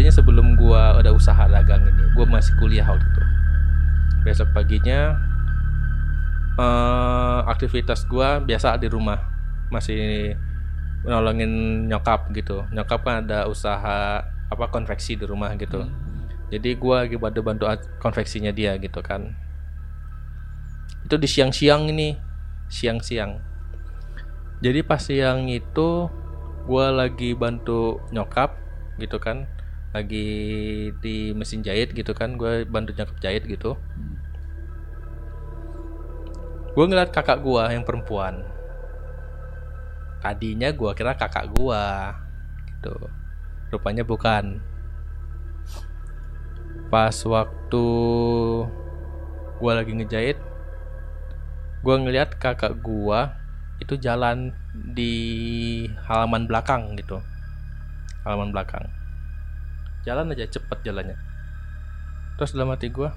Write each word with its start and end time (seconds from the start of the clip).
kejadiannya 0.00 0.16
sebelum 0.16 0.46
gua 0.56 0.96
ada 0.96 1.12
usaha 1.12 1.44
dagang 1.44 1.84
ini 1.84 2.08
gua 2.16 2.24
masih 2.24 2.56
kuliah 2.56 2.88
waktu 2.88 3.04
itu. 3.04 3.22
Besok 4.24 4.48
paginya 4.56 5.20
eh 6.56 7.40
aktivitas 7.44 8.08
gua 8.08 8.40
biasa 8.40 8.80
di 8.80 8.88
rumah. 8.88 9.20
Masih 9.68 10.32
nolongin 11.04 11.84
nyokap 11.84 12.32
gitu. 12.32 12.64
Nyokap 12.72 13.04
kan 13.04 13.28
ada 13.28 13.44
usaha 13.44 14.24
apa 14.24 14.64
konveksi 14.72 15.20
di 15.20 15.28
rumah 15.28 15.52
gitu. 15.60 15.84
Jadi 16.48 16.80
gua 16.80 17.04
lagi 17.04 17.20
bantu-bantu 17.20 17.68
ad- 17.68 17.88
konveksinya 18.00 18.50
dia 18.56 18.80
gitu 18.80 19.04
kan. 19.04 19.36
Itu 21.04 21.20
di 21.20 21.28
siang-siang 21.28 21.92
ini 21.92 22.16
siang-siang. 22.72 23.36
Jadi 24.64 24.80
pas 24.80 25.00
siang 25.04 25.44
itu 25.52 26.08
gua 26.64 26.88
lagi 26.88 27.36
bantu 27.36 28.00
nyokap 28.12 28.56
gitu 28.96 29.20
kan 29.20 29.59
lagi 29.90 30.28
di 31.02 31.34
mesin 31.34 31.66
jahit 31.66 31.90
gitu 31.90 32.14
kan 32.14 32.38
gue 32.38 32.62
bantu 32.62 32.94
nyokap 32.94 33.18
jahit 33.18 33.42
gitu. 33.46 33.74
Gue 36.70 36.84
ngeliat 36.86 37.10
kakak 37.10 37.42
gua 37.42 37.74
yang 37.74 37.82
perempuan. 37.82 38.46
Tadinya 40.22 40.70
gua 40.70 40.94
kira 40.94 41.18
kakak 41.18 41.50
gua 41.50 42.14
gitu. 42.70 42.94
Rupanya 43.74 44.06
bukan. 44.06 44.62
Pas 46.86 47.14
waktu 47.26 47.86
gua 49.58 49.72
lagi 49.74 49.92
ngejahit 49.98 50.38
gua 51.82 51.98
ngeliat 51.98 52.38
kakak 52.38 52.78
gua 52.78 53.34
itu 53.82 53.98
jalan 53.98 54.54
di 54.94 55.10
halaman 56.06 56.46
belakang 56.46 56.94
gitu. 56.94 57.18
Halaman 58.22 58.54
belakang 58.54 58.99
jalan 60.06 60.32
aja 60.32 60.46
cepet 60.48 60.78
jalannya. 60.84 61.16
Terus 62.40 62.56
dalam 62.56 62.72
hati 62.72 62.88
gua 62.88 63.12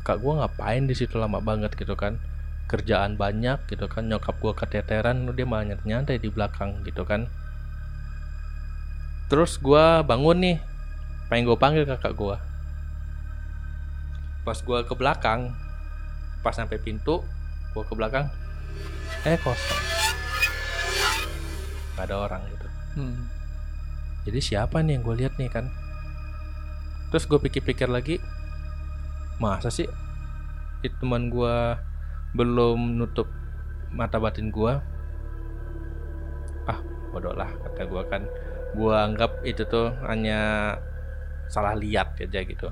kakak 0.00 0.20
gua 0.20 0.44
ngapain 0.44 0.88
di 0.88 0.94
situ? 0.96 1.20
Lama 1.20 1.40
banget 1.40 1.76
gitu 1.76 1.94
kan. 1.96 2.16
Kerjaan 2.64 3.20
banyak 3.20 3.68
gitu 3.68 3.86
kan. 3.86 4.08
Nyokap 4.08 4.40
gua 4.40 4.56
keteteran 4.56 5.28
dia 5.36 5.44
malah 5.44 5.76
nyantai 5.84 6.16
di 6.16 6.32
belakang 6.32 6.80
gitu 6.88 7.04
kan. 7.04 7.28
Terus 9.28 9.60
gua 9.60 10.04
bangun 10.04 10.38
nih 10.40 10.56
pengen 11.28 11.48
gue 11.48 11.56
panggil 11.56 11.84
kakak 11.88 12.12
gua. 12.16 12.36
Pas 14.44 14.60
gua 14.60 14.84
ke 14.84 14.92
belakang 14.96 15.52
pas 16.44 16.52
sampai 16.52 16.76
pintu 16.76 17.24
gua 17.72 17.88
ke 17.88 17.96
belakang 17.96 18.28
eh 19.24 19.40
kosong 19.40 19.80
nggak 21.94 22.04
ada 22.10 22.16
orang 22.26 22.42
gitu. 22.50 22.68
Hmm. 22.98 23.24
Jadi 24.24 24.40
siapa 24.40 24.80
nih 24.80 24.96
yang 24.98 25.02
gue 25.04 25.16
lihat 25.20 25.36
nih 25.36 25.52
kan? 25.52 25.68
Terus 27.12 27.28
gue 27.28 27.38
pikir-pikir 27.38 27.86
lagi 27.86 28.18
masa 29.36 29.68
sih 29.68 29.86
itu 30.80 30.94
teman 31.00 31.28
gue 31.28 31.56
belum 32.36 33.00
nutup 33.00 33.28
mata 33.90 34.20
batin 34.20 34.52
gue 34.52 34.72
ah 36.68 36.78
bodoh 37.12 37.36
lah 37.36 37.52
kata 37.68 37.84
gue 37.84 38.02
kan. 38.08 38.22
Gue 38.74 38.90
anggap 38.90 39.44
itu 39.46 39.62
tuh 39.68 39.92
hanya 40.08 40.74
salah 41.46 41.76
lihat 41.76 42.18
aja 42.18 42.40
gitu. 42.42 42.68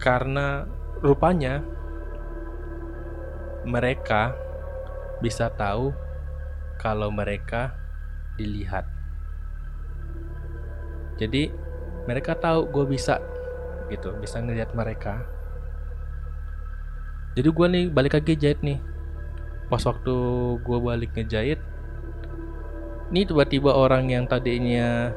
Karena 0.00 0.64
rupanya 1.02 1.60
mereka 3.66 4.32
bisa 5.18 5.50
tahu 5.50 5.90
kalau 6.78 7.10
mereka 7.10 7.74
dilihat. 8.38 8.95
Jadi 11.16 11.48
mereka 12.04 12.36
tahu 12.36 12.68
gue 12.70 12.84
bisa 12.96 13.18
gitu, 13.88 14.14
bisa 14.20 14.40
ngelihat 14.40 14.72
mereka. 14.76 15.24
Jadi 17.36 17.48
gue 17.52 17.66
nih 17.68 17.84
balik 17.92 18.16
lagi 18.16 18.36
jahit 18.36 18.60
nih. 18.64 18.80
Pas 19.66 19.82
waktu 19.82 20.14
gue 20.62 20.78
balik 20.78 21.10
ngejahit, 21.18 21.58
nih 23.10 23.24
tiba-tiba 23.26 23.74
orang 23.74 24.06
yang 24.06 24.24
tadinya 24.24 25.10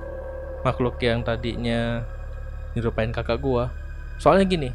makhluk 0.65 0.97
yang 0.99 1.21
tadinya 1.21 2.03
nyerupain 2.73 3.13
kakak 3.13 3.37
gue. 3.37 3.63
Soalnya 4.17 4.49
gini, 4.49 4.69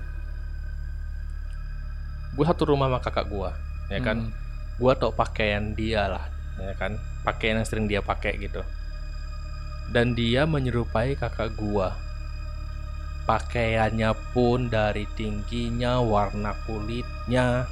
gue 2.38 2.44
satu 2.46 2.70
rumah 2.70 2.86
sama 2.86 2.98
kakak 3.02 3.26
gue, 3.28 3.50
ya 3.90 4.00
kan? 4.00 4.30
Hmm. 4.30 4.32
gue 4.74 4.92
tau 4.98 5.14
pakaian 5.14 5.70
dia 5.78 6.10
lah 6.10 6.24
ya 6.58 6.74
kan 6.78 6.98
pakaian 7.26 7.58
yang 7.58 7.66
sering 7.66 7.86
dia 7.90 8.02
pakai 8.02 8.38
gitu 8.38 8.62
dan 9.90 10.16
dia 10.16 10.46
menyerupai 10.48 11.18
kakak 11.18 11.52
gua. 11.58 11.92
Pakaiannya 13.24 14.12
pun 14.36 14.68
dari 14.68 15.08
tingginya 15.16 16.00
warna 16.00 16.52
kulitnya 16.68 17.64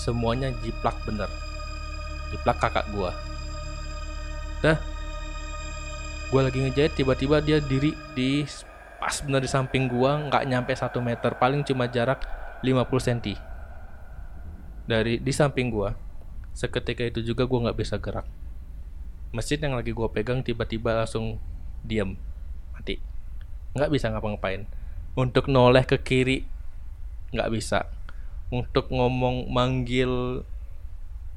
semuanya 0.00 0.52
jiplak 0.64 0.96
bener. 1.04 1.28
Jiplak 2.32 2.58
kakak 2.60 2.88
gua. 2.92 3.12
Dah. 4.64 4.80
Gua 6.28 6.44
lagi 6.44 6.60
ngejahit 6.60 6.92
tiba-tiba 6.92 7.40
dia 7.40 7.60
diri 7.60 7.96
di 8.12 8.44
pas 8.98 9.14
bener 9.22 9.46
di 9.46 9.50
samping 9.50 9.86
gua 9.86 10.18
nggak 10.26 10.44
nyampe 10.44 10.74
satu 10.74 10.98
meter 10.98 11.38
paling 11.38 11.62
cuma 11.62 11.86
jarak 11.86 12.26
50 12.66 12.82
cm 12.90 13.38
dari 14.90 15.22
di 15.22 15.30
samping 15.30 15.70
gua 15.70 15.94
seketika 16.50 17.06
itu 17.06 17.22
juga 17.22 17.46
gua 17.46 17.70
nggak 17.70 17.78
bisa 17.78 17.94
gerak 18.02 18.26
mesin 19.34 19.60
yang 19.60 19.76
lagi 19.76 19.92
gua 19.92 20.08
pegang 20.08 20.40
tiba-tiba 20.40 21.04
langsung 21.04 21.36
diam 21.84 22.16
mati. 22.72 22.96
Nggak 23.76 23.90
bisa 23.92 24.08
ngapa-ngapain. 24.08 24.64
Untuk 25.18 25.50
noleh 25.50 25.84
ke 25.84 26.00
kiri 26.00 26.48
nggak 27.34 27.50
bisa. 27.52 27.90
Untuk 28.48 28.88
ngomong 28.88 29.52
manggil 29.52 30.42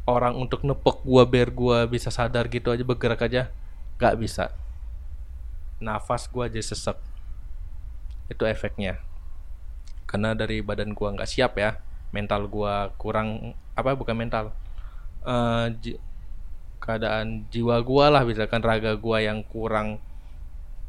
orang 0.07 0.33
untuk 0.39 0.63
nepok 0.63 1.03
gua 1.03 1.27
biar 1.27 1.51
gua 1.51 1.85
bisa 1.85 2.09
sadar 2.09 2.47
gitu 2.47 2.71
aja 2.71 2.81
bergerak 2.81 3.21
aja 3.27 3.51
nggak 3.99 4.15
bisa. 4.17 4.55
Nafas 5.83 6.31
gua 6.31 6.47
aja 6.47 6.61
sesek. 6.63 6.95
Itu 8.31 8.47
efeknya. 8.47 9.03
Karena 10.07 10.31
dari 10.31 10.63
badan 10.63 10.95
gua 10.95 11.11
nggak 11.15 11.27
siap 11.27 11.59
ya 11.59 11.79
mental 12.11 12.47
gua 12.51 12.91
kurang 12.99 13.55
apa 13.75 13.95
bukan 13.95 14.15
mental. 14.15 14.55
Ji- 15.79 15.99
keadaan 16.81 17.45
jiwa 17.47 17.79
gua 17.79 18.09
lah 18.09 18.25
misalkan 18.25 18.59
raga 18.59 18.97
gua 18.97 19.21
yang 19.21 19.45
kurang 19.45 20.01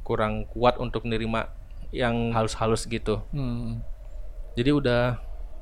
kurang 0.03 0.49
kuat 0.49 0.77
untuk 0.77 1.05
menerima 1.05 1.53
yang 1.93 2.33
halus-halus 2.33 2.89
gitu. 2.89 3.21
Hmm. 3.31 3.85
jadi 4.53 4.73
udah 4.73 5.03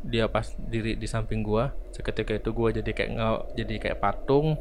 dia 0.01 0.25
pas 0.27 0.49
diri 0.57 0.95
di 0.95 1.05
samping 1.05 1.43
gua 1.43 1.71
seketika 1.91 2.33
itu 2.33 2.51
gua 2.51 2.71
jadi 2.71 2.89
kayak 2.89 3.11
nge- 3.13 3.45
jadi 3.55 3.75
kayak 3.79 3.99
patung 3.99 4.57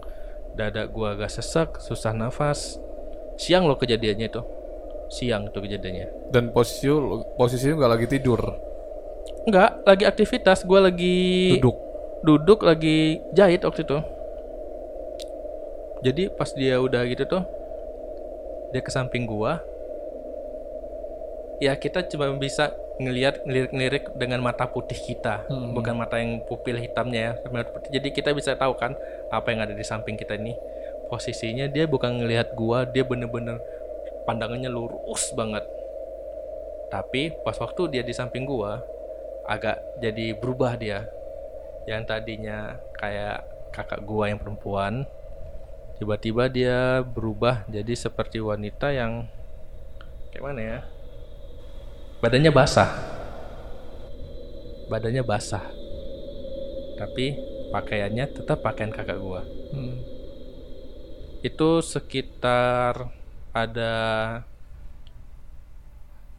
dada 0.51 0.83
gua 0.85 1.13
agak 1.13 1.29
sesek 1.29 1.77
susah 1.79 2.11
nafas. 2.11 2.81
Siang 3.37 3.63
loh 3.63 3.77
kejadiannya 3.77 4.27
itu. 4.27 4.41
Siang 5.09 5.47
itu 5.47 5.57
kejadiannya. 5.57 6.29
Dan 6.29 6.51
posisi 6.51 6.85
lu- 6.85 7.23
posisi 7.33 7.65
lu 7.65 7.77
nggak 7.77 7.93
lagi 7.95 8.07
tidur, 8.09 8.41
enggak 9.45 9.79
lagi 9.81 10.03
aktivitas. 10.03 10.67
Gua 10.67 10.83
lagi 10.83 11.55
duduk. 11.55 11.77
duduk 12.19 12.59
lagi 12.61 13.23
jahit 13.31 13.63
waktu 13.63 13.87
itu 13.87 13.95
jadi 15.99 16.31
pas 16.31 16.49
dia 16.55 16.79
udah 16.79 17.03
gitu 17.07 17.27
tuh 17.27 17.43
dia 18.71 18.81
ke 18.83 18.91
samping 18.91 19.27
gua 19.27 19.59
ya 21.59 21.75
kita 21.75 22.07
cuma 22.07 22.31
bisa 22.39 22.71
ngelihat 22.99 23.47
ngelirik-ngelirik 23.47 24.11
dengan 24.15 24.43
mata 24.43 24.67
putih 24.67 24.99
kita. 24.99 25.47
Hmm. 25.47 25.71
bukan 25.71 25.95
mata 25.95 26.19
yang 26.19 26.43
pupil 26.43 26.75
hitamnya 26.75 27.19
ya 27.19 27.33
jadi 27.87 28.07
kita 28.11 28.35
bisa 28.35 28.55
tahu 28.59 28.75
kan 28.75 28.95
apa 29.31 29.47
yang 29.51 29.63
ada 29.63 29.75
di 29.75 29.83
samping 29.83 30.19
kita 30.19 30.35
ini. 30.35 30.55
Posisinya 31.09 31.65
dia 31.65 31.89
bukan 31.89 32.21
ngelihat 32.21 32.53
gua 32.53 32.85
dia 32.85 33.01
bener-bener 33.01 33.57
pandangannya 34.27 34.69
lurus 34.69 35.31
banget. 35.33 35.65
Tapi 36.91 37.33
pas 37.43 37.55
waktu 37.57 37.97
dia 37.97 38.03
di 38.03 38.13
samping 38.13 38.45
gua 38.45 38.83
agak 39.47 39.79
jadi 40.03 40.37
berubah 40.37 40.77
dia. 40.77 41.07
Yang 41.87 42.03
tadinya 42.13 42.77
kayak 42.93 43.47
kakak 43.73 44.05
gua 44.05 44.29
yang 44.29 44.37
perempuan 44.37 45.07
tiba-tiba 45.99 46.47
dia 46.47 47.03
berubah 47.03 47.67
jadi 47.67 47.93
seperti 47.93 48.39
wanita 48.39 48.95
yang 48.95 49.27
kayak 50.31 50.43
mana 50.43 50.61
ya 50.61 50.79
badannya 52.23 52.51
basah 52.55 52.89
badannya 54.87 55.23
basah 55.27 55.65
tapi 56.95 57.35
pakaiannya 57.69 58.25
tetap 58.31 58.63
pakaian 58.63 58.91
kakak 58.91 59.19
gua 59.19 59.43
Hmm. 59.69 60.01
itu 61.45 61.69
sekitar 61.85 63.13
ada 63.53 63.93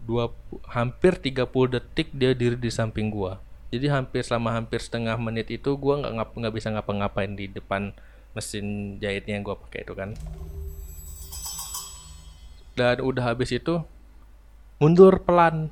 dua 0.03 0.35
hampir 0.67 1.15
30 1.15 1.47
detik 1.71 2.11
dia 2.11 2.35
diri 2.35 2.59
di 2.59 2.71
samping 2.73 3.13
gua. 3.13 3.39
Jadi 3.71 3.87
hampir 3.87 4.27
selama 4.27 4.59
hampir 4.59 4.83
setengah 4.83 5.15
menit 5.15 5.47
itu 5.55 5.79
gua 5.79 6.03
nggak 6.03 6.35
nggak 6.35 6.55
bisa 6.59 6.75
ngapa-ngapain 6.75 7.39
di 7.39 7.47
depan 7.47 7.95
mesin 8.37 8.97
jahitnya 9.03 9.39
yang 9.39 9.45
gua 9.47 9.59
pakai 9.59 9.87
itu 9.87 9.95
kan. 9.97 10.13
dan 12.79 12.97
udah 13.05 13.35
habis 13.35 13.53
itu 13.53 13.85
mundur 14.81 15.21
pelan. 15.21 15.69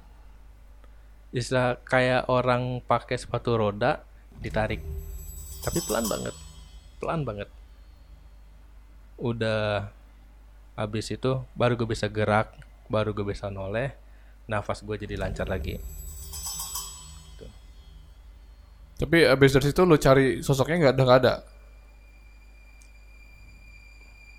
Istilah 1.32 1.80
kayak 1.80 2.28
orang 2.28 2.84
pakai 2.84 3.16
sepatu 3.16 3.56
roda 3.56 4.04
ditarik. 4.44 4.84
Tapi 5.64 5.78
pelan 5.88 6.04
banget 6.04 6.36
pelan 6.98 7.22
banget. 7.22 7.48
Udah 9.18 9.90
habis 10.78 11.10
itu 11.10 11.42
baru 11.58 11.74
gue 11.74 11.88
bisa 11.90 12.06
gerak 12.06 12.54
baru 12.86 13.10
gue 13.10 13.26
bisa 13.26 13.50
noleh 13.50 13.94
nafas 14.46 14.82
gue 14.82 14.94
jadi 14.98 15.18
lancar 15.18 15.46
lagi. 15.50 15.78
Tapi 18.98 19.18
abis 19.30 19.54
dari 19.54 19.66
situ 19.70 19.80
lu 19.86 19.94
cari 19.94 20.42
sosoknya 20.42 20.90
nggak 20.90 20.94
ada 20.94 21.02
nggak 21.02 21.20
ada. 21.22 21.34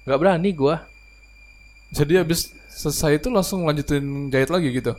Nggak 0.09 0.17
berani 0.19 0.50
gue 0.57 0.75
Jadi 1.89 2.21
abis 2.21 2.53
selesai 2.69 3.17
itu 3.17 3.29
langsung 3.33 3.65
lanjutin 3.65 4.29
jahit 4.33 4.50
lagi 4.50 4.73
gitu. 4.73 4.97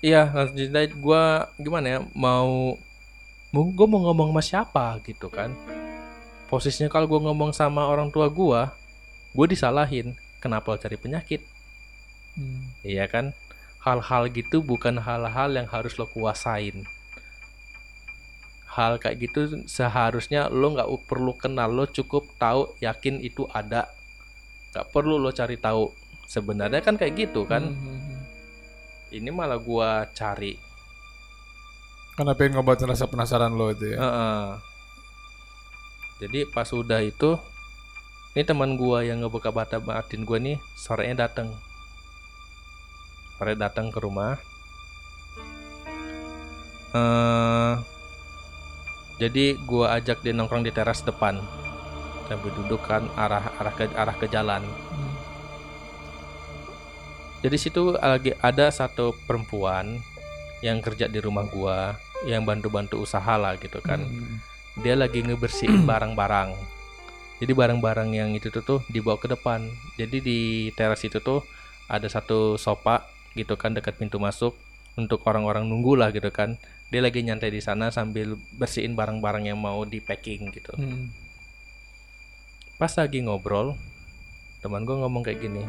iya 0.00 0.32
langsung 0.32 0.56
jahit 0.56 0.96
gue 0.96 1.22
gimana 1.60 1.86
ya 1.86 1.98
mau 2.16 2.76
mau 3.52 3.64
gue 3.68 3.86
mau 3.88 4.00
ngomong 4.08 4.32
sama 4.32 4.40
siapa 4.40 4.84
gitu 5.04 5.28
kan 5.28 5.52
posisinya 6.48 6.88
kalau 6.88 7.04
gue 7.04 7.20
ngomong 7.20 7.52
sama 7.52 7.84
orang 7.84 8.08
tua 8.08 8.32
gue 8.32 8.60
gue 9.36 9.46
disalahin 9.52 10.16
kenapa 10.40 10.80
cari 10.80 10.96
penyakit 10.96 11.44
Iya 12.86 13.04
kan? 13.10 13.36
Hal-hal 13.80 14.28
gitu 14.32 14.60
bukan 14.60 15.00
hal-hal 15.00 15.50
yang 15.56 15.68
harus 15.68 15.96
lo 15.96 16.06
kuasain. 16.08 16.84
Hal 18.70 19.02
kayak 19.02 19.16
gitu 19.18 19.66
seharusnya 19.66 20.46
lo 20.46 20.76
nggak 20.76 20.88
perlu 21.10 21.34
kenal, 21.34 21.72
lo 21.72 21.84
cukup 21.88 22.28
tahu 22.38 22.70
yakin 22.78 23.18
itu 23.24 23.48
ada. 23.50 23.88
Nggak 24.70 24.86
perlu 24.94 25.18
lo 25.18 25.30
cari 25.34 25.58
tahu. 25.58 25.90
Sebenarnya 26.30 26.78
kan 26.80 26.94
kayak 26.94 27.14
gitu 27.18 27.42
kan. 27.46 27.74
Hmm. 27.74 28.22
Ini 29.10 29.30
malah 29.34 29.58
gua 29.58 30.06
cari. 30.14 30.54
Karena 32.14 32.36
pengen 32.38 32.58
ngobatin 32.58 32.86
rasa 32.86 33.10
penasaran 33.10 33.56
lo 33.58 33.74
itu 33.74 33.94
ya. 33.94 33.98
Heeh. 33.98 34.46
Jadi 36.20 36.44
pas 36.52 36.68
udah 36.68 37.00
itu, 37.00 37.40
ini 38.36 38.44
teman 38.44 38.76
gua 38.76 39.00
yang 39.02 39.24
ngebuka 39.24 39.50
bata 39.50 39.80
batin 39.80 40.22
gua 40.22 40.38
nih 40.38 40.60
sorenya 40.76 41.26
datang. 41.26 41.50
Sore 43.40 43.56
datang 43.56 43.88
ke 43.88 43.98
rumah. 44.04 44.36
eh 46.90 47.74
jadi 49.16 49.54
gua 49.64 49.96
ajak 49.96 50.20
dia 50.20 50.36
nongkrong 50.36 50.60
di 50.60 50.72
teras 50.76 51.00
depan. 51.00 51.40
Sambil 52.30 52.54
duduk 52.54 52.86
kan 52.86 53.10
arah 53.18 53.50
arah 53.58 53.74
ke 53.74 53.90
arah 53.90 54.14
ke 54.14 54.30
jalan. 54.30 54.62
Hmm. 54.62 55.12
Jadi 57.42 57.56
situ 57.58 57.98
lagi 57.98 58.36
ada 58.38 58.70
satu 58.70 59.16
perempuan 59.26 59.98
yang 60.62 60.78
kerja 60.78 61.08
di 61.08 61.18
rumah 61.18 61.48
gua, 61.48 61.96
yang 62.28 62.44
bantu-bantu 62.44 63.00
usaha 63.00 63.34
lah 63.40 63.56
gitu 63.56 63.80
kan 63.80 64.04
Hmm. 64.04 64.38
dia 64.84 64.92
lagi 64.94 65.24
ngebersihin 65.24 65.88
barang-barang. 65.88 66.52
Jadi 67.40 67.52
barang-barang 67.56 68.12
yang 68.12 68.30
itu 68.36 68.52
tuh, 68.52 68.60
tuh 68.60 68.80
dibawa 68.92 69.16
ke 69.16 69.26
depan. 69.32 69.64
Jadi 69.96 70.20
di 70.20 70.40
teras 70.76 71.00
itu 71.00 71.18
tuh 71.24 71.40
ada 71.88 72.04
satu 72.06 72.60
sofa 72.60 73.08
gitu 73.32 73.56
kan 73.56 73.72
dekat 73.72 73.96
pintu 73.96 74.20
masuk 74.20 74.52
untuk 75.00 75.24
orang-orang 75.24 75.64
nunggu 75.64 75.96
lah 75.96 76.12
gitu 76.12 76.28
kan. 76.28 76.60
Dia 76.92 77.00
lagi 77.00 77.24
nyantai 77.24 77.48
di 77.48 77.64
sana 77.64 77.88
sambil 77.88 78.36
bersihin 78.60 78.92
barang-barang 78.92 79.48
yang 79.48 79.56
mau 79.56 79.88
di 79.88 80.04
packing 80.04 80.52
gitu. 80.52 80.76
Hmm. 80.76 81.08
Pas 82.80 82.96
lagi 82.96 83.20
ngobrol, 83.20 83.76
teman 84.64 84.88
gue 84.88 84.96
ngomong 84.96 85.20
kayak 85.20 85.44
gini. 85.44 85.60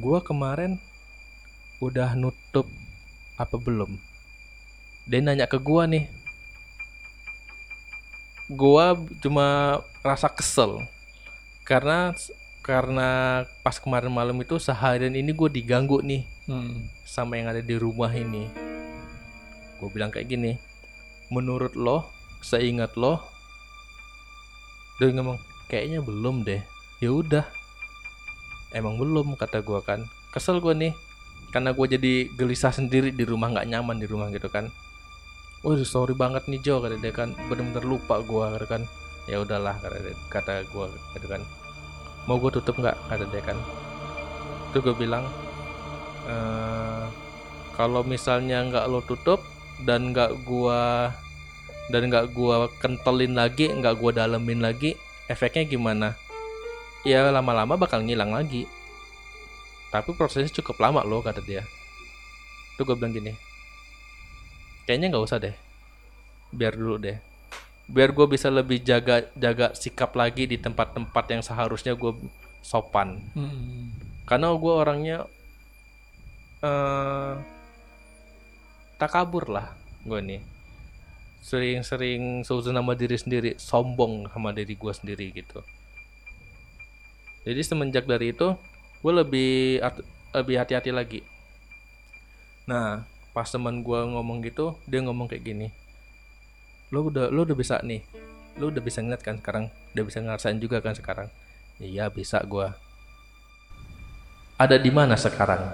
Gua 0.00 0.24
kemarin 0.24 0.80
udah 1.84 2.16
nutup 2.16 2.64
apa 3.36 3.60
belum? 3.60 4.00
Dia 5.04 5.20
nanya 5.20 5.44
ke 5.44 5.60
gua 5.60 5.84
nih. 5.84 6.08
Gua 8.48 8.96
cuma 9.20 9.78
rasa 10.00 10.32
kesel 10.32 10.80
karena 11.68 12.16
karena 12.64 13.42
pas 13.60 13.76
kemarin 13.76 14.08
malam 14.08 14.40
itu 14.40 14.56
seharian 14.56 15.12
ini 15.12 15.34
gue 15.34 15.50
diganggu 15.50 16.00
nih 16.00 16.24
Hmm. 16.48 16.88
sama 17.04 17.36
yang 17.36 17.52
ada 17.52 17.60
di 17.60 17.76
rumah 17.76 18.10
ini. 18.10 18.48
Gue 19.78 19.88
bilang 19.92 20.08
kayak 20.08 20.26
gini, 20.26 20.58
menurut 21.30 21.76
lo, 21.78 22.10
seingat 22.42 22.98
lo, 22.98 23.31
dia 25.02 25.18
ngomong 25.18 25.42
kayaknya 25.66 25.98
belum 25.98 26.46
deh. 26.46 26.62
Ya 27.02 27.10
udah, 27.10 27.42
emang 28.70 28.94
belum 28.94 29.34
kata 29.34 29.58
gua 29.66 29.82
kan. 29.82 30.06
Kesel 30.30 30.62
gue 30.62 30.70
nih, 30.70 30.94
karena 31.50 31.74
gue 31.74 31.86
jadi 31.98 32.30
gelisah 32.38 32.70
sendiri 32.70 33.10
di 33.10 33.26
rumah 33.26 33.50
nggak 33.50 33.66
nyaman 33.66 33.98
di 33.98 34.06
rumah 34.06 34.30
gitu 34.30 34.46
kan. 34.46 34.70
Waduh 35.66 35.82
sorry 35.82 36.14
banget 36.14 36.46
nih 36.46 36.62
Jo 36.62 36.78
kata 36.78 37.02
dia 37.02 37.10
kan, 37.10 37.34
bener-bener 37.50 37.82
lupa 37.82 38.22
gua 38.22 38.54
kata 38.54 38.66
kan. 38.70 38.82
Ya 39.26 39.42
udahlah 39.42 39.74
kata 39.82 39.98
dia, 39.98 40.14
kata 40.30 40.62
gue 40.70 40.86
gitu 41.18 41.26
kan. 41.26 41.42
Mau 42.30 42.38
gue 42.38 42.54
tutup 42.54 42.78
nggak 42.78 42.94
kata 43.10 43.26
dia 43.34 43.42
kan. 43.42 43.58
Itu 44.70 44.78
gue 44.78 44.94
bilang 44.94 45.26
eh 46.30 47.04
kalau 47.74 48.06
misalnya 48.06 48.62
nggak 48.62 48.86
lo 48.86 49.02
tutup 49.02 49.42
dan 49.82 50.14
nggak 50.14 50.46
gua 50.46 51.10
dan 51.90 52.12
nggak 52.12 52.30
gua 52.36 52.70
kentelin 52.78 53.34
lagi 53.34 53.72
nggak 53.72 53.98
gua 53.98 54.12
dalemin 54.14 54.62
lagi 54.62 54.94
efeknya 55.26 55.66
gimana? 55.66 56.14
Ya 57.02 57.26
lama-lama 57.34 57.74
bakal 57.74 58.06
ngilang 58.06 58.30
lagi. 58.30 58.68
Tapi 59.90 60.14
prosesnya 60.14 60.62
cukup 60.62 60.78
lama 60.78 61.02
loh 61.02 61.24
kata 61.24 61.42
dia. 61.42 61.66
Tuh 62.78 62.86
gue 62.86 62.96
bilang 62.96 63.12
gini 63.12 63.34
kayaknya 64.86 65.14
nggak 65.14 65.24
usah 65.24 65.38
deh. 65.40 65.54
Biar 66.52 66.76
dulu 66.76 67.00
deh. 67.00 67.18
Biar 67.88 68.14
gue 68.14 68.26
bisa 68.30 68.48
lebih 68.52 68.82
jaga 68.82 69.26
jaga 69.34 69.74
sikap 69.74 70.14
lagi 70.14 70.46
di 70.46 70.56
tempat-tempat 70.58 71.24
yang 71.32 71.42
seharusnya 71.42 71.96
gue 71.96 72.12
sopan. 72.62 73.18
Hmm. 73.34 73.90
karena 74.22 74.54
gue 74.54 74.70
orangnya 74.72 75.18
eh 76.62 77.34
takabur 79.02 79.50
lah 79.50 79.74
gue 80.06 80.20
nih 80.22 80.40
sering-sering 81.42 82.46
seuzon 82.46 82.78
sama 82.78 82.94
diri 82.94 83.18
sendiri 83.18 83.50
sombong 83.58 84.30
sama 84.30 84.54
diri 84.54 84.78
gue 84.78 84.92
sendiri 84.94 85.34
gitu. 85.34 85.60
Jadi 87.42 87.60
semenjak 87.66 88.06
dari 88.06 88.30
itu 88.30 88.54
gue 89.02 89.12
lebih 89.12 89.82
lebih 90.32 90.56
hati-hati 90.56 90.94
lagi. 90.94 91.20
Nah 92.70 93.02
pas 93.34 93.50
teman 93.50 93.82
gue 93.82 94.00
ngomong 94.06 94.44
gitu 94.46 94.78
dia 94.86 95.00
ngomong 95.00 95.24
kayak 95.24 95.40
gini 95.40 95.72
lo 96.92 97.08
udah 97.08 97.32
lo 97.32 97.48
udah 97.48 97.56
bisa 97.56 97.80
nih 97.80 98.04
lo 98.60 98.68
udah 98.68 98.84
bisa 98.84 99.00
ngeliat 99.00 99.24
kan 99.24 99.40
sekarang? 99.40 99.72
Udah 99.96 100.04
bisa 100.04 100.18
ngerasain 100.20 100.60
juga 100.60 100.78
kan 100.78 100.94
sekarang? 100.94 101.28
Iya 101.80 102.12
bisa 102.12 102.38
gue 102.44 102.68
ada 104.62 104.78
di 104.78 104.94
mana 104.94 105.18
sekarang? 105.18 105.66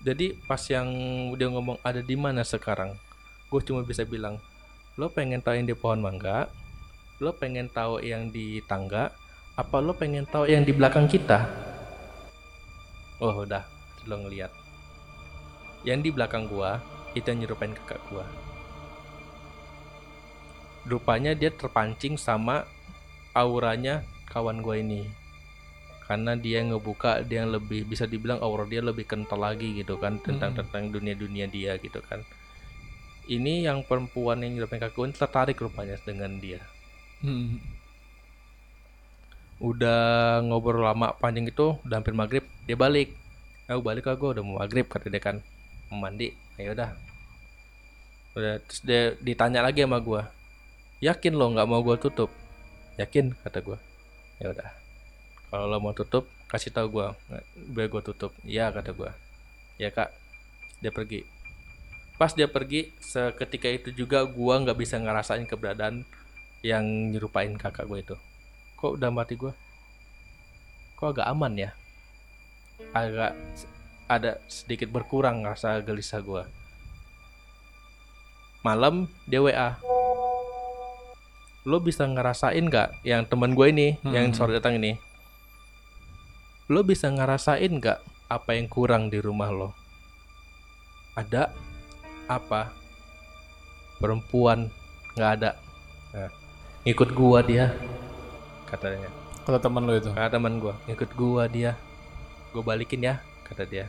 Jadi 0.00 0.34
pas 0.48 0.62
yang 0.72 0.88
dia 1.36 1.52
ngomong 1.52 1.76
ada 1.84 2.00
di 2.00 2.16
mana 2.16 2.42
sekarang, 2.42 2.96
gue 3.52 3.60
cuma 3.68 3.84
bisa 3.84 4.08
bilang, 4.08 4.40
lo 4.96 5.12
pengen 5.12 5.44
tahu 5.44 5.60
yang 5.60 5.68
di 5.68 5.76
pohon 5.76 6.00
mangga, 6.00 6.48
lo 7.20 7.36
pengen 7.36 7.68
tahu 7.68 8.00
yang 8.00 8.32
di 8.32 8.64
tangga, 8.64 9.12
apa 9.60 9.76
lo 9.84 9.92
pengen 9.92 10.24
tahu 10.24 10.48
yang 10.48 10.64
di 10.64 10.72
belakang 10.72 11.04
kita? 11.04 11.44
Oh 13.20 13.44
udah, 13.44 13.68
lo 14.08 14.24
ngeliat. 14.24 14.48
Yang 15.84 16.08
di 16.08 16.10
belakang 16.16 16.48
gua 16.48 16.80
itu 17.12 17.28
yang 17.28 17.44
nyerupain 17.44 17.76
kakak 17.76 18.00
gua. 18.08 18.24
Rupanya 20.88 21.36
dia 21.36 21.52
terpancing 21.52 22.16
sama 22.16 22.64
auranya 23.36 24.00
kawan 24.32 24.64
gua 24.64 24.80
ini 24.80 25.04
karena 26.02 26.34
dia 26.34 26.60
ngebuka 26.60 27.22
dia 27.24 27.46
yang 27.46 27.54
lebih 27.54 27.86
bisa 27.86 28.04
dibilang 28.04 28.42
aura 28.42 28.66
dia 28.66 28.82
lebih 28.82 29.06
kental 29.06 29.38
lagi 29.38 29.80
gitu 29.80 29.96
kan 29.96 30.18
tentang 30.20 30.52
tentang 30.52 30.90
dunia 30.90 31.14
dunia 31.14 31.46
dia 31.46 31.78
gitu 31.78 32.02
kan 32.04 32.20
ini 33.30 33.62
yang 33.66 33.86
perempuan 33.86 34.42
yang 34.42 34.58
nyerupain 34.58 34.82
kakak 34.82 34.98
gue 34.98 35.14
tertarik 35.14 35.58
rupanya 35.58 35.98
dengan 36.02 36.38
dia. 36.42 36.58
Hmm. 37.22 37.62
udah 39.62 40.42
ngobrol 40.42 40.82
lama 40.82 41.14
panjang 41.14 41.46
itu 41.46 41.78
udah 41.86 41.96
hampir 42.02 42.10
maghrib 42.10 42.42
dia 42.66 42.74
balik. 42.74 43.14
Aku 43.70 43.78
balik 43.78 44.10
gue 44.10 44.28
udah 44.34 44.42
mau 44.42 44.58
maghrib 44.58 44.90
kata 44.90 45.06
dia 45.06 45.22
kan. 45.22 45.38
Mau 45.86 46.02
mandi 46.02 46.34
ayo 46.58 46.74
udah. 46.74 46.90
Udah 48.34 48.58
terus 48.66 48.80
dia 48.82 49.14
ditanya 49.22 49.62
lagi 49.62 49.86
sama 49.86 50.02
gue 50.02 50.22
yakin 51.02 51.34
lo 51.34 51.50
nggak 51.54 51.68
mau 51.70 51.82
gue 51.82 51.94
tutup? 51.98 52.30
Yakin 52.98 53.38
kata 53.46 53.62
gue 53.62 53.78
ya 54.42 54.50
udah. 54.50 54.70
Kalau 55.50 55.70
lo 55.70 55.78
mau 55.78 55.94
tutup 55.94 56.26
kasih 56.50 56.74
tahu 56.74 56.98
gue 56.98 57.06
biar 57.70 57.86
gue 57.86 58.02
tutup. 58.02 58.34
Iya 58.42 58.74
kata 58.74 58.90
gue 58.90 59.10
ya 59.78 59.94
kak. 59.94 60.10
Dia 60.82 60.90
pergi 60.90 61.22
pas 62.22 62.30
dia 62.38 62.46
pergi 62.46 62.94
seketika 63.02 63.66
itu 63.66 63.90
juga 63.90 64.22
gue 64.22 64.54
nggak 64.62 64.78
bisa 64.78 64.94
ngerasain 65.02 65.42
keberadaan 65.42 66.06
yang 66.62 66.86
nyerupain 67.10 67.50
kakak 67.58 67.90
gue 67.90 67.98
itu. 67.98 68.16
Kok 68.78 68.94
udah 68.94 69.10
mati 69.10 69.34
gue 69.34 69.50
kok 71.02 71.18
agak 71.18 71.26
aman 71.34 71.58
ya? 71.58 71.70
Agak 72.94 73.34
ada 74.06 74.38
sedikit 74.46 74.86
berkurang 74.86 75.42
rasa 75.42 75.82
gelisah 75.82 76.22
gua. 76.22 76.46
Malam 78.62 79.10
dia 79.26 79.42
WA 79.42 79.82
lo 81.66 81.82
bisa 81.82 82.06
ngerasain 82.06 82.62
nggak 82.70 83.02
yang 83.02 83.26
teman 83.26 83.58
gue 83.58 83.66
ini 83.74 83.98
yang 84.06 84.30
Hmm. 84.30 84.38
sore 84.38 84.54
datang 84.54 84.78
ini? 84.78 84.94
Lo 86.70 86.86
bisa 86.86 87.10
ngerasain 87.10 87.82
nggak 87.82 87.98
apa 88.30 88.50
yang 88.54 88.70
kurang 88.70 89.10
di 89.10 89.18
rumah 89.18 89.50
lo? 89.50 89.74
Ada 91.18 91.50
apa? 92.26 92.74
Perempuan 93.98 94.70
nggak 95.14 95.30
ada. 95.40 95.50
Nah, 96.12 96.30
ikut 96.82 97.14
gua 97.14 97.40
dia. 97.44 97.72
Katanya. 98.66 99.08
Kata 99.42 99.58
teman 99.58 99.82
lo 99.84 99.92
itu. 99.98 100.10
kata 100.14 100.38
teman 100.38 100.62
gua. 100.62 100.74
Ikut 100.86 101.10
gua 101.18 101.50
dia. 101.50 101.74
Gua 102.54 102.62
balikin 102.62 103.02
ya 103.02 103.18
kata 103.46 103.66
dia. 103.66 103.86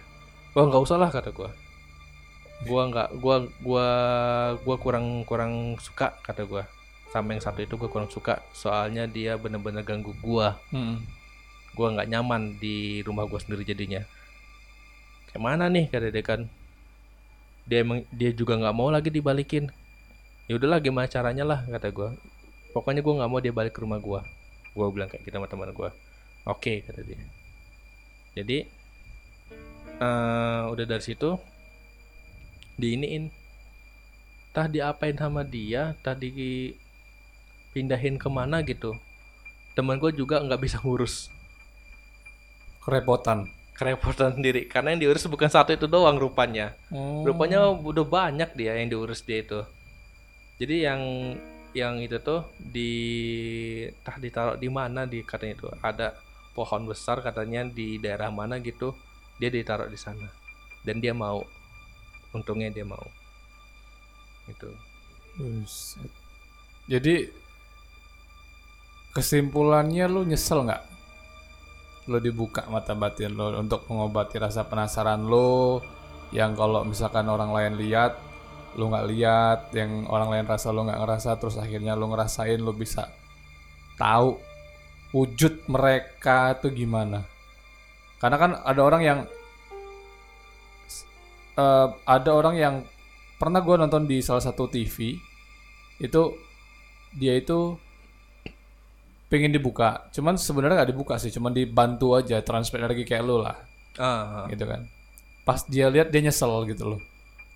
Wah 0.53 0.65
nggak 0.65 0.83
usah 0.83 0.97
lah 0.97 1.09
kata 1.09 1.29
gua. 1.29 1.53
Gua 2.65 2.89
nggak 2.89 3.09
gua 3.21 3.35
gua 3.61 3.87
gua 4.61 4.75
kurang 4.81 5.25
kurang 5.25 5.77
suka 5.77 6.17
kata 6.25 6.45
gua. 6.45 6.65
Sama 7.13 7.37
yang 7.37 7.43
satu 7.45 7.61
itu 7.61 7.77
gua 7.77 7.89
kurang 7.89 8.09
suka. 8.09 8.41
Soalnya 8.53 9.05
dia 9.05 9.37
bener-bener 9.37 9.85
ganggu 9.85 10.13
gua. 10.21 10.57
Hmm. 10.73 11.01
gua 11.73 11.89
nggak 11.89 12.05
nyaman 12.05 12.61
di 12.61 13.01
rumah 13.01 13.25
gua 13.25 13.41
sendiri 13.41 13.65
jadinya. 13.65 14.05
Kayak 15.33 15.41
mana 15.41 15.65
nih 15.73 15.89
kata 15.89 16.13
dia 16.13 16.21
kan 16.21 16.45
dia 17.63 17.83
emang 17.83 18.03
dia 18.11 18.31
juga 18.35 18.59
nggak 18.59 18.75
mau 18.75 18.91
lagi 18.91 19.09
dibalikin. 19.09 19.71
Ya 20.47 20.59
udahlah 20.59 20.83
gimana 20.83 21.07
caranya 21.07 21.47
lah 21.47 21.59
kata 21.67 21.89
gua. 21.95 22.15
Pokoknya 22.75 22.99
gua 22.99 23.23
nggak 23.23 23.31
mau 23.31 23.39
dia 23.39 23.53
balik 23.55 23.73
ke 23.75 23.81
rumah 23.81 23.99
gua. 24.03 24.21
Gua 24.75 24.91
bilang 24.91 25.07
kayak 25.07 25.23
gitu 25.23 25.35
sama 25.35 25.47
teman 25.47 25.71
gua. 25.71 25.95
Oke 26.43 26.83
kata 26.83 27.01
dia. 27.05 27.19
Jadi 28.35 28.67
eh 30.01 30.61
udah 30.67 30.85
dari 30.85 31.03
situ 31.03 31.39
diiniin. 32.75 33.31
Tah 34.53 34.69
diapain 34.69 35.17
sama 35.17 35.41
dia 35.41 35.97
tadi 36.05 36.29
pindahin 37.73 38.21
ke 38.21 38.29
mana 38.29 38.61
gitu. 38.61 38.93
Teman 39.73 39.97
gue 39.97 40.13
juga 40.13 40.37
nggak 40.45 40.61
bisa 40.61 40.77
ngurus. 40.85 41.33
Kerepotan. 42.85 43.49
Kerepotan 43.73 44.37
sendiri. 44.37 44.69
Karena 44.69 44.93
yang 44.93 45.09
diurus 45.09 45.25
bukan 45.27 45.49
satu 45.49 45.73
itu 45.73 45.89
doang 45.89 46.15
rupanya. 46.17 46.77
Oh. 46.93 47.25
rupanya 47.25 47.65
udah 47.73 48.05
banyak 48.05 48.53
dia 48.53 48.77
yang 48.77 48.87
diurus 48.89 49.25
dia 49.25 49.41
itu. 49.41 49.61
Jadi 50.61 50.85
yang 50.85 51.01
yang 51.73 51.97
itu 51.97 52.21
tuh 52.21 52.45
di 52.61 52.93
tah 54.05 54.21
ditaruh 54.21 54.55
di 54.61 54.69
mana 54.69 55.09
di 55.09 55.25
katanya 55.25 55.53
itu. 55.57 55.67
Ada 55.81 56.13
pohon 56.53 56.85
besar 56.85 57.19
katanya 57.25 57.65
di 57.65 57.97
daerah 57.97 58.29
mana 58.29 58.61
gitu 58.61 58.93
dia 59.41 59.49
ditaruh 59.49 59.89
di 59.89 59.97
sana. 59.97 60.29
Dan 60.85 61.01
dia 61.01 61.11
mau. 61.11 61.41
Untungnya 62.33 62.69
dia 62.69 62.85
mau. 62.85 63.03
Itu. 64.45 64.69
Jadi 66.85 67.29
kesimpulannya 69.17 70.05
lu 70.05 70.25
nyesel 70.29 70.65
nggak? 70.65 70.92
Lu 72.09 72.19
dibuka 72.19 72.67
mata 72.67 72.91
batin 72.95 73.35
lo 73.35 73.55
untuk 73.55 73.87
mengobati 73.87 74.35
rasa 74.39 74.67
penasaran 74.67 75.23
lo 75.23 75.79
yang 76.33 76.57
kalau 76.57 76.83
misalkan 76.83 77.29
orang 77.29 77.53
lain 77.53 77.73
lihat 77.79 78.17
lu 78.73 78.89
nggak 78.89 79.07
lihat, 79.09 79.59
yang 79.77 80.09
orang 80.09 80.33
lain 80.33 80.45
rasa 80.49 80.73
lu 80.73 80.81
nggak 80.85 80.97
ngerasa, 80.97 81.37
terus 81.37 81.61
akhirnya 81.61 81.93
lu 81.93 82.09
ngerasain 82.09 82.57
lu 82.57 82.73
bisa 82.73 83.05
tahu 84.01 84.41
wujud 85.13 85.69
mereka 85.69 86.57
tuh 86.57 86.73
gimana. 86.73 87.21
Karena 88.17 88.37
kan 88.41 88.51
ada 88.65 88.81
orang 88.81 89.01
yang 89.05 89.19
eh, 91.53 91.87
ada 91.93 92.31
orang 92.33 92.55
yang 92.57 92.75
pernah 93.37 93.61
gue 93.61 93.75
nonton 93.77 94.09
di 94.09 94.23
salah 94.25 94.41
satu 94.41 94.65
TV 94.71 95.19
itu 96.01 96.23
dia 97.13 97.37
itu 97.37 97.77
pengen 99.27 99.51
dibuka. 99.51 100.07
Cuman 100.15 100.39
sebenarnya 100.39 100.83
nggak 100.83 100.91
dibuka 100.91 101.15
sih 101.19 101.31
cuman 101.31 101.51
dibantu 101.55 102.15
aja 102.17 102.39
transfer 102.41 102.81
lagi 102.81 103.03
kayak 103.07 103.23
lo 103.23 103.43
lah. 103.43 103.57
Ah 103.99 104.47
gitu 104.49 104.65
kan. 104.67 104.87
Pas 105.43 105.63
dia 105.67 105.91
lihat 105.91 106.09
dia 106.09 106.23
nyesel 106.23 106.67
gitu 106.67 106.95
loh. 106.95 107.01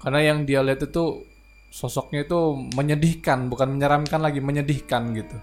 Karena 0.03 0.21
yang 0.21 0.45
dia 0.45 0.61
lihat 0.61 0.83
itu 0.83 1.25
sosoknya 1.71 2.23
itu 2.23 2.39
menyedihkan 2.77 3.51
bukan 3.51 3.75
menyeramkan 3.75 4.21
lagi 4.21 4.39
menyedihkan 4.39 5.11
gitu. 5.17 5.37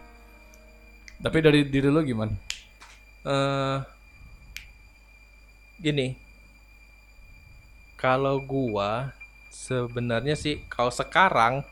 Tapi 1.20 1.38
dari 1.40 1.60
diri 1.66 1.88
lo 1.88 2.00
gimana? 2.04 2.34
Eh 3.24 3.78
gini. 5.80 6.16
Kalau 7.98 8.36
gua 8.44 9.16
sebenarnya 9.54 10.34
sih 10.34 10.60
kalau 10.66 10.90
sekarang 10.90 11.62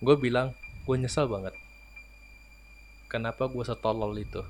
gue 0.00 0.16
bilang 0.16 0.56
gue 0.88 0.96
nyesel 0.96 1.28
banget 1.28 1.52
kenapa 3.16 3.48
gue 3.48 3.64
setolol 3.64 4.12
itu? 4.20 4.44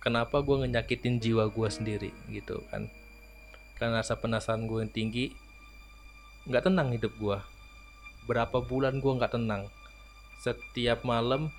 Kenapa 0.00 0.40
gue 0.40 0.64
ngenyakitin 0.64 1.20
jiwa 1.20 1.52
gue 1.52 1.68
sendiri 1.68 2.10
gitu 2.32 2.64
kan? 2.72 2.88
Karena 3.76 4.00
rasa 4.00 4.16
penasaran 4.16 4.64
gue 4.64 4.80
yang 4.80 4.88
tinggi 4.88 5.36
nggak 6.48 6.72
tenang 6.72 6.96
hidup 6.96 7.12
gue 7.20 7.36
berapa 8.24 8.64
bulan 8.64 9.04
gue 9.04 9.12
nggak 9.20 9.36
tenang? 9.36 9.68
Setiap 10.40 11.04
malam 11.04 11.52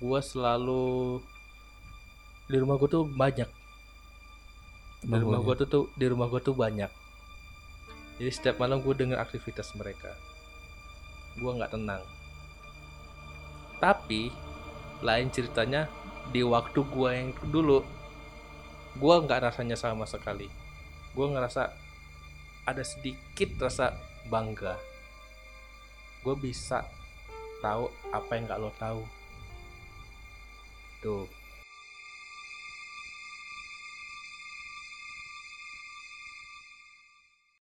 gue 0.00 0.20
selalu 0.24 1.20
di 2.48 2.56
rumah 2.56 2.80
gue 2.80 2.88
tuh 2.88 3.04
banyak. 3.04 3.50
Di 5.04 5.18
rumah 5.20 5.44
gue 5.44 5.54
tuh, 5.60 5.68
tuh 5.68 5.84
di 6.00 6.08
rumah 6.08 6.32
gue 6.32 6.40
tuh 6.40 6.56
banyak. 6.56 6.88
Jadi 8.16 8.30
setiap 8.32 8.56
malam 8.56 8.80
gue 8.80 8.96
dengar 8.96 9.20
aktivitas 9.20 9.76
mereka. 9.76 10.16
Gue 11.36 11.52
nggak 11.52 11.76
tenang 11.76 12.21
tapi 13.82 14.30
lain 15.02 15.34
ceritanya 15.34 15.90
di 16.30 16.46
waktu 16.46 16.86
gue 16.86 17.10
yang 17.10 17.34
dulu 17.50 17.82
gue 18.94 19.14
nggak 19.26 19.50
rasanya 19.50 19.74
sama 19.74 20.06
sekali. 20.06 20.46
Gue 21.18 21.26
ngerasa 21.26 21.74
ada 22.62 22.84
sedikit 22.86 23.58
rasa 23.58 23.98
bangga. 24.30 24.78
Gue 26.22 26.38
bisa 26.38 26.86
tahu 27.58 27.90
apa 28.14 28.30
yang 28.38 28.46
nggak 28.46 28.60
lo 28.62 28.70
tahu. 28.78 29.02
Tuh 31.02 31.41